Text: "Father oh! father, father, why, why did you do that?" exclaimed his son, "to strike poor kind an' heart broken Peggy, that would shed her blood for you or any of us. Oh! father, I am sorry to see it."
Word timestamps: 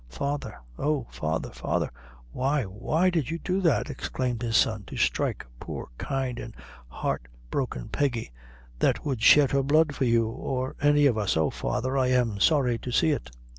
"Father 0.09 0.57
oh! 0.79 1.05
father, 1.11 1.51
father, 1.51 1.91
why, 2.31 2.63
why 2.63 3.11
did 3.11 3.29
you 3.29 3.37
do 3.37 3.61
that?" 3.61 3.87
exclaimed 3.87 4.41
his 4.41 4.57
son, 4.57 4.83
"to 4.87 4.97
strike 4.97 5.45
poor 5.59 5.89
kind 5.99 6.39
an' 6.39 6.55
heart 6.87 7.27
broken 7.51 7.87
Peggy, 7.87 8.31
that 8.79 9.05
would 9.05 9.21
shed 9.21 9.51
her 9.51 9.61
blood 9.61 9.93
for 9.93 10.05
you 10.05 10.27
or 10.27 10.75
any 10.81 11.05
of 11.05 11.19
us. 11.19 11.37
Oh! 11.37 11.51
father, 11.51 11.99
I 11.99 12.07
am 12.07 12.39
sorry 12.39 12.79
to 12.79 12.91
see 12.91 13.11
it." 13.11 13.29